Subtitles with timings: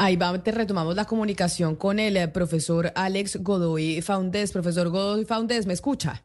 [0.00, 4.52] Ahí va, te retomamos la comunicación con el eh, profesor Alex Godoy Faundes.
[4.52, 6.24] Profesor Godoy Faundes, ¿me escucha?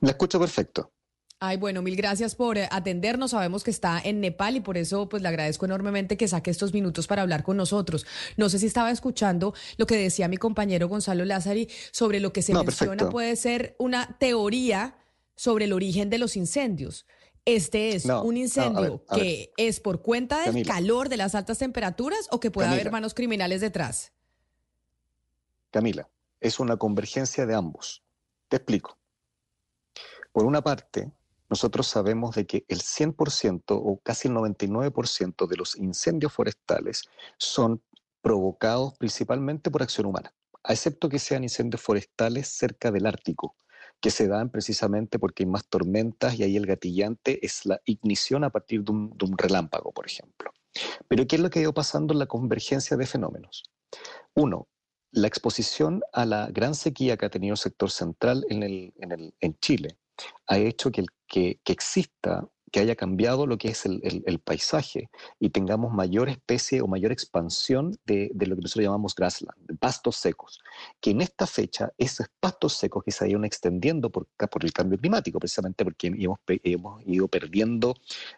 [0.00, 0.90] Me escucho perfecto.
[1.38, 3.30] Ay, bueno, mil gracias por eh, atendernos.
[3.30, 6.74] Sabemos que está en Nepal y por eso pues le agradezco enormemente que saque estos
[6.74, 8.06] minutos para hablar con nosotros.
[8.36, 12.42] No sé si estaba escuchando lo que decía mi compañero Gonzalo Lázari sobre lo que
[12.42, 14.96] se menciona puede ser una teoría
[15.36, 17.06] sobre el origen de los incendios.
[17.48, 22.40] Este es un incendio que es por cuenta del calor de las altas temperaturas o
[22.40, 24.12] que puede haber manos criminales detrás.
[25.70, 28.04] Camila, es una convergencia de ambos.
[28.48, 28.98] Te explico.
[30.30, 31.10] Por una parte,
[31.48, 37.04] nosotros sabemos de que el 100% o casi el 99% de los incendios forestales
[37.38, 37.82] son
[38.20, 40.34] provocados principalmente por acción humana,
[40.68, 43.56] excepto que sean incendios forestales cerca del Ártico,
[44.00, 48.44] que se dan precisamente porque hay más tormentas y ahí el gatillante es la ignición
[48.44, 50.52] a partir de un, relámpago, por ejemplo.
[51.08, 53.64] Pero ¿qué es lo que ha ido pasando en la convergencia de fenómenos?
[54.34, 54.68] Uno,
[55.10, 59.12] la exposición a la gran sequía que ha tenido el sector central en, el, en,
[59.12, 59.98] el, en Chile
[60.46, 65.50] ha hecho que, que, que exista que haya cambiado lo que es el, paisaje y
[65.50, 70.60] tengamos mayor especie o mayor expansión de, lo que nosotros llamamos grassland, pastos secos,
[71.00, 74.98] que en esta fecha esos pastos secos que se hayan extendiendo por, por el cambio
[74.98, 77.94] climático, precisamente porque hemos, hemos ido perdiendo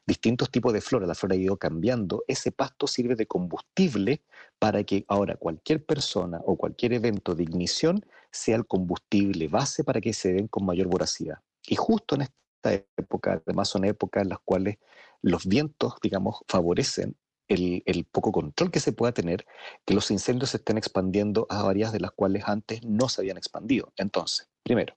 [0.07, 4.23] distintos tipos de flora, la flora ha ido cambiando, ese pasto sirve de combustible
[4.59, 10.01] para que ahora cualquier persona o cualquier evento de ignición sea el combustible base para
[10.01, 11.39] que se den con mayor voracidad.
[11.67, 14.77] Y justo en este esta época, además son épocas en las cuales
[15.23, 17.17] los vientos, digamos, favorecen
[17.49, 19.45] el, poco control que se pueda tener,
[19.85, 23.37] que los incendios se estén expandiendo a áreas de las cuales antes no se habían
[23.39, 23.93] expandido.
[23.97, 24.95] Entonces, primero,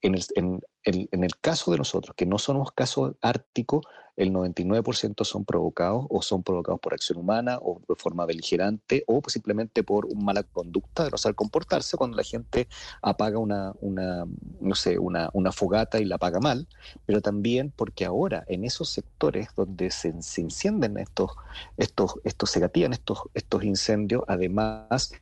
[0.00, 5.44] en el, en el caso de nosotros, que no somos casos árticos, el 99% son
[5.44, 10.22] provocados o son provocados por acción humana o de forma beligerante o simplemente por una
[10.22, 12.68] mala conducta no saber comportarse cuando la gente
[13.00, 14.26] apaga una, una
[14.60, 16.66] no sé, una, una, fogata y la apaga mal,
[17.06, 21.32] pero también porque ahora en esos sectores donde se, se encienden estos,
[21.76, 25.12] estos, estos se gatillan estos, estos incendios, además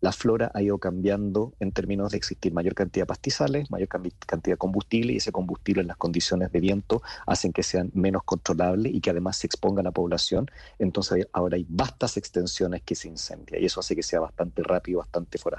[0.00, 4.54] la flora ha ido cambiando en términos de existir mayor cantidad de pastizales, mayor cantidad
[4.54, 8.94] de combustible y ese combustible en las condiciones de viento hacen que sean menos controlables
[8.94, 10.50] y que además se exponga a la población.
[10.78, 14.98] Entonces ahora hay vastas extensiones que se incendian y eso hace que sea bastante rápido,
[14.98, 15.58] bastante fuera.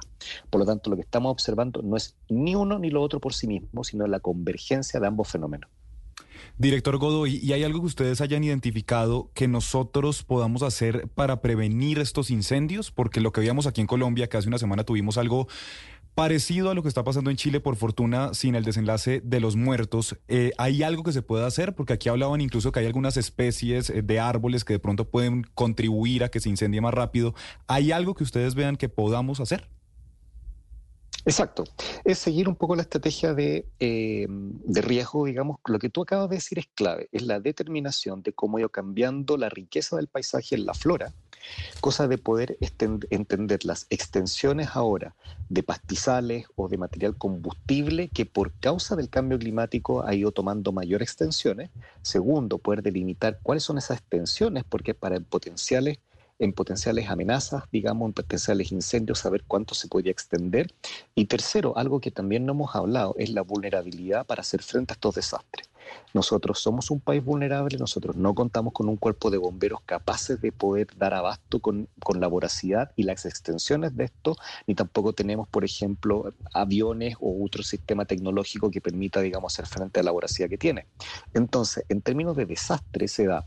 [0.49, 3.33] Por lo tanto, lo que estamos observando no es ni uno ni lo otro por
[3.33, 5.69] sí mismo, sino la convergencia de ambos fenómenos.
[6.59, 11.99] Director Godoy, ¿y hay algo que ustedes hayan identificado que nosotros podamos hacer para prevenir
[11.99, 12.89] estos incendios?
[12.89, 15.47] Porque lo que veíamos aquí en Colombia, que hace una semana tuvimos algo
[16.15, 19.55] parecido a lo que está pasando en Chile, por fortuna, sin el desenlace de los
[19.55, 20.17] muertos.
[20.27, 21.75] Eh, ¿Hay algo que se pueda hacer?
[21.75, 25.43] Porque aquí hablaban incluso que hay algunas especies eh, de árboles que de pronto pueden
[25.53, 27.35] contribuir a que se incendie más rápido.
[27.67, 29.69] ¿Hay algo que ustedes vean que podamos hacer?
[31.27, 31.65] Exacto.
[32.05, 35.59] Es seguir un poco la estrategia de, eh, de, riesgo, digamos.
[35.65, 39.35] Lo que tú acabas de decir es clave, es la determinación de cómo ido cambiando
[39.35, 41.13] la riqueza del paisaje en la flora,
[41.81, 45.15] cosa de poder entender las extensiones ahora
[45.49, 50.71] de pastizales o de material combustible que por causa del cambio climático ha ido tomando
[50.71, 51.71] mayor extensiones.
[52.03, 55.99] Segundo, poder delimitar cuáles son esas extensiones, porque para potenciales
[56.39, 60.73] en potenciales amenazas, digamos, en potenciales incendios, saber cuánto se podría extender.
[61.15, 64.95] Y tercero, algo que también no hemos hablado, es la vulnerabilidad para hacer frente a
[64.95, 65.69] estos desastres.
[66.13, 70.51] Nosotros somos un país vulnerable, nosotros no contamos con un cuerpo de bomberos capaces de
[70.51, 75.47] poder dar abasto con, con la voracidad y las extensiones de esto, ni tampoco tenemos,
[75.47, 80.49] por ejemplo, aviones o otro sistema tecnológico que permita, digamos, hacer frente a la voracidad
[80.49, 80.87] que tiene.
[81.33, 83.45] Entonces, en términos de desastre se da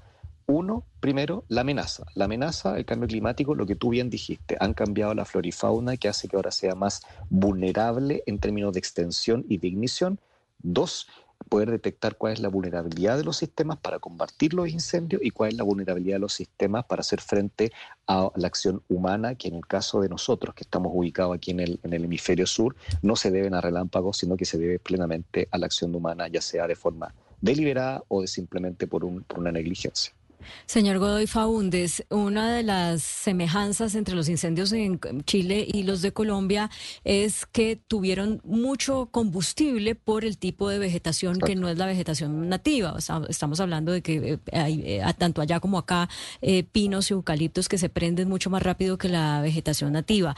[0.50, 2.04] uno, primero, la amenaza.
[2.14, 5.52] La amenaza, el cambio climático, lo que tú bien dijiste, han cambiado la flora y
[5.52, 10.20] fauna que hace que ahora sea más vulnerable en términos de extensión y de ignición.
[10.62, 11.08] Dos,
[11.48, 15.50] poder detectar cuál es la vulnerabilidad de los sistemas para combatir los incendios y cuál
[15.50, 17.72] es la vulnerabilidad de los sistemas para hacer frente
[18.06, 21.60] a la acción humana, que en el caso de nosotros, que estamos ubicados aquí en
[21.60, 25.48] el, en el hemisferio sur, no se deben a relámpagos, sino que se debe plenamente
[25.50, 29.38] a la acción humana, ya sea de forma deliberada o de simplemente por, un, por
[29.38, 30.12] una negligencia.
[30.66, 36.12] Señor Godoy Faúndez, una de las semejanzas entre los incendios en Chile y los de
[36.12, 36.70] Colombia
[37.04, 42.48] es que tuvieron mucho combustible por el tipo de vegetación que no es la vegetación
[42.48, 42.96] nativa.
[43.28, 46.08] estamos hablando de que eh, hay eh, tanto allá como acá
[46.42, 50.34] eh, pinos y eucaliptos que se prenden mucho más rápido que la vegetación nativa.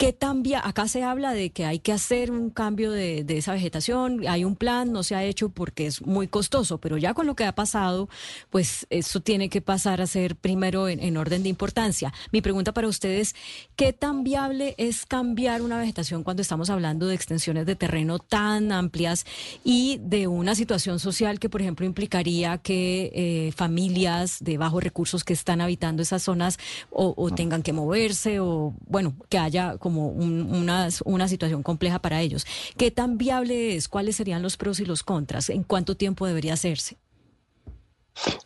[0.00, 0.66] ¿Qué cambia?
[0.66, 4.56] Acá se habla de que hay que hacer un cambio de, esa vegetación, hay un
[4.56, 7.54] plan, no se ha hecho porque es muy costoso, pero ya con lo que ha
[7.54, 8.08] pasado,
[8.48, 12.12] pues eso tiene que pasar a ser primero en, orden de importancia.
[12.32, 13.34] Mi pregunta para ustedes,
[13.76, 18.72] ¿qué tan viable es cambiar una vegetación cuando estamos hablando de extensiones de terreno tan
[18.72, 19.24] amplias
[19.64, 25.24] y de una situación social que, por ejemplo, implicaría que eh, familias de bajos recursos
[25.24, 26.58] que están habitando esas zonas
[26.90, 32.44] o, tengan que moverse o, bueno, que haya como una, una situación compleja para ellos?
[32.76, 33.88] ¿Qué tan viable es?
[33.88, 35.48] ¿Cuáles serían los pros y los contras?
[35.48, 36.98] ¿En cuánto tiempo debería hacerse?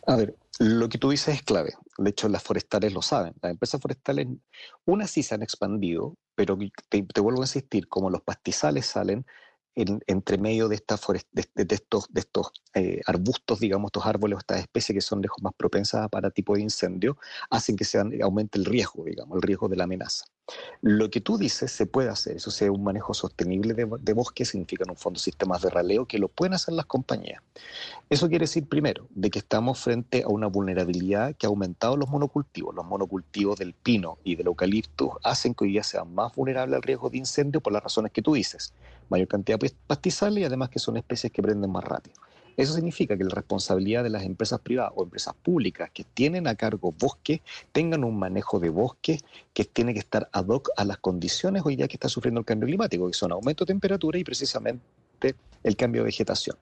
[0.07, 1.73] A ver, lo que tú dices es clave.
[1.97, 3.33] De hecho, las forestales lo saben.
[3.41, 4.27] Las empresas forestales,
[4.85, 6.57] unas sí se han expandido, pero
[6.89, 9.25] te, vuelvo a insistir, como los pastizales salen
[9.75, 14.95] entre medio de, esta estos, de estos eh, arbustos, digamos, estos árboles o estas especies
[14.95, 17.17] que son lejos más propensas para tipo de incendio,
[17.49, 20.23] hacen que se aumente el riesgo, digamos, el riesgo de la amenaza.
[20.81, 24.45] Lo que tú dices se puede hacer, eso sea un manejo sostenible de, de bosque,
[24.45, 27.41] significa un fondo sistemas de raleo que lo pueden hacer las compañías.
[28.09, 32.09] Eso quiere decir, primero, de que estamos frente a una vulnerabilidad que ha aumentado los
[32.09, 32.75] monocultivos.
[32.75, 36.83] Los monocultivos del pino y del eucalipto hacen que hoy día sean más vulnerables al
[36.83, 38.73] riesgo de incendio por las razones que tú dices.
[39.09, 42.15] Mayor cantidad de pastizales y además que son especies que prenden más rápido.
[42.57, 46.55] Eso significa que la responsabilidad de las empresas privadas o empresas públicas que tienen a
[46.55, 47.41] cargo bosque
[47.71, 49.19] tengan un manejo de bosque
[49.53, 52.45] que tiene que estar ad hoc a las condiciones hoy día que está sufriendo el
[52.45, 54.83] cambio climático, que son aumento de temperatura y precisamente
[55.63, 56.57] el cambio de vegetación.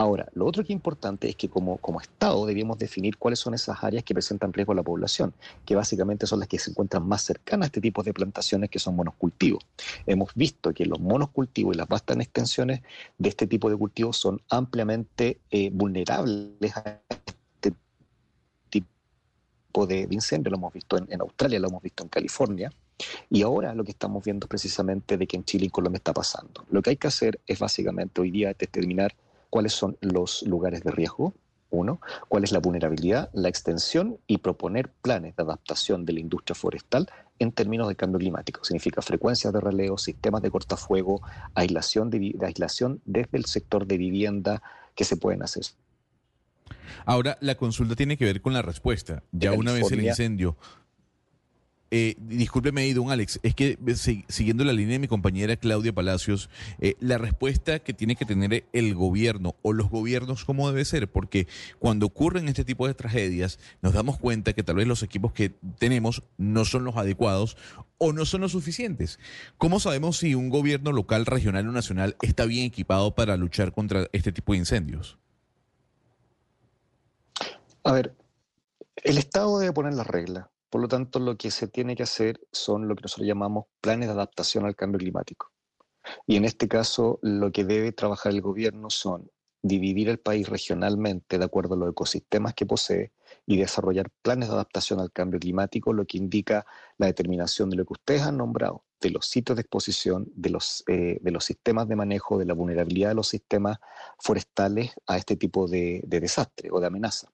[0.00, 3.54] Ahora, lo otro que es importante es que como, como Estado debemos definir cuáles son
[3.54, 5.34] esas áreas que presentan riesgo a la población,
[5.66, 8.78] que básicamente son las que se encuentran más cercanas a este tipo de plantaciones que
[8.78, 9.66] son monocultivos.
[10.06, 12.82] Hemos visto que los monocultivos y las vastas extensiones
[13.18, 17.74] de este tipo de cultivos son ampliamente eh, vulnerables a este
[18.70, 20.52] tipo de, incendio.
[20.52, 22.72] Lo hemos visto en Australia, lo hemos visto en California.
[23.30, 26.12] Y ahora lo que estamos viendo es precisamente de que en Chile y Colombia está
[26.12, 26.64] pasando.
[26.70, 29.14] Lo que hay que hacer es básicamente hoy día determinar
[29.50, 31.34] cuáles son los lugares de riesgo,
[31.70, 36.54] uno, cuál es la vulnerabilidad, la extensión y proponer planes de adaptación de la industria
[36.54, 37.08] forestal
[37.38, 38.64] en términos de cambio climático.
[38.64, 41.20] Significa frecuencias de releo, sistemas de cortafuego,
[41.54, 44.62] aislación, de, aislación desde el sector de vivienda
[44.94, 45.64] que se pueden hacer.
[47.04, 49.22] Ahora, la consulta tiene que ver con la respuesta.
[49.32, 50.56] Ya una vez el incendio
[51.90, 53.78] eh, discúlpeme, don Alex, es que
[54.28, 56.50] siguiendo la línea de mi compañera Claudia Palacios,
[56.80, 61.10] eh, la respuesta que tiene que tener el gobierno o los gobiernos, ¿cómo debe ser?
[61.10, 61.48] Porque
[61.78, 65.54] cuando ocurren este tipo de tragedias, nos damos cuenta que tal vez los equipos que
[65.78, 67.56] tenemos no son los adecuados
[67.96, 69.18] o no son los suficientes.
[69.56, 74.08] ¿Cómo sabemos si un gobierno local, regional o nacional está bien equipado para luchar contra
[74.12, 75.18] este tipo de incendios?
[77.82, 78.14] A ver,
[78.96, 82.40] el Estado debe poner las reglas por lo tanto, lo que se tiene que hacer
[82.52, 85.50] son lo que nosotros llamamos planes de adaptación al cambio climático.
[86.26, 89.30] Y en este caso, lo que debe trabajar el gobierno son
[89.62, 93.12] dividir el país regionalmente de acuerdo a los ecosistemas que posee
[93.44, 96.64] y desarrollar planes de adaptación al cambio climático, lo que indica
[96.96, 100.84] la determinación de lo que ustedes han nombrado, de los sitios de exposición, de los,
[100.86, 103.78] eh, de los sistemas de manejo, de la vulnerabilidad de los sistemas
[104.18, 107.28] forestales a este tipo de desastre o de amenaza.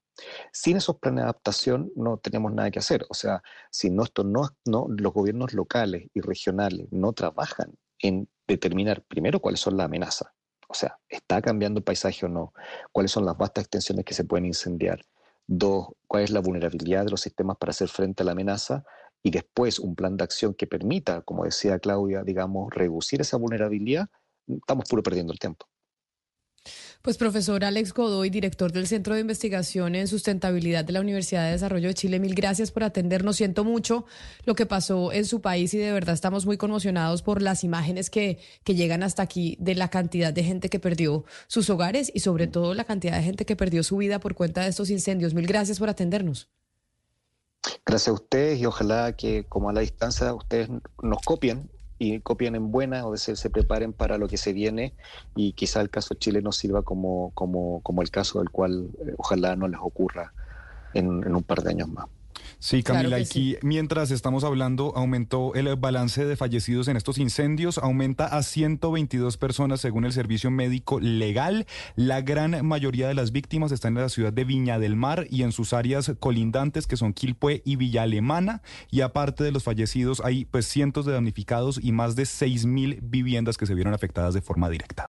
[0.53, 3.05] Sin esos planes de adaptación no tenemos nada que hacer.
[3.09, 8.29] O sea, si no, esto no, no, los gobiernos locales y regionales no trabajan en
[8.47, 10.29] determinar primero cuáles son las amenazas.
[10.69, 12.53] O sea, ¿está cambiando el paisaje o no?
[12.93, 15.05] ¿Cuáles son las vastas extensiones que se pueden incendiar?
[15.47, 18.85] Dos, ¿cuál es la vulnerabilidad de los sistemas para hacer frente a la amenaza?
[19.23, 24.09] Y después un plan de acción que permita, como decía Claudia, digamos, reducir esa vulnerabilidad,
[24.47, 25.67] estamos puro perdiendo el tiempo.
[27.05, 31.53] Pues profesor Alex Godoy, director del Centro de Investigación en Sustentabilidad de la Universidad de
[31.53, 33.37] Desarrollo de Chile, mil gracias por atendernos.
[33.37, 34.07] Siento mucho
[34.47, 38.09] lo que pasó en su país y de verdad estamos muy conmocionados por las imágenes
[38.09, 42.21] que, que llegan hasta aquí de la cantidad de gente que perdió sus hogares y
[42.21, 45.35] sobre todo la cantidad de gente que perdió su vida por cuenta de estos incendios.
[45.35, 46.49] Mil gracias por atendernos.
[47.85, 50.71] Gracias a ustedes y ojalá que como a la distancia ustedes
[51.03, 51.71] nos copien
[52.05, 54.95] y copien en buena o se, se preparen para lo que se viene
[55.35, 59.57] y quizá el caso chileno sirva como, como, como el caso del cual eh, ojalá
[59.57, 60.33] no les ocurra
[60.93, 62.07] en un par de años más.
[62.59, 68.27] Sí, Camila, aquí mientras estamos hablando, aumentó el balance de fallecidos en estos incendios, aumenta
[68.27, 71.67] a 122 personas según el servicio médico legal.
[71.97, 75.43] La gran mayoría de las víctimas están en la ciudad de Viña del Mar y
[75.43, 78.63] en sus áreas colindantes que son Quilpué y Villa Alemana.
[78.91, 83.01] Y aparte de los fallecidos, hay pues cientos de damnificados y más de 6 mil
[83.03, 85.03] viviendas que se vieron afectadas de forma directa.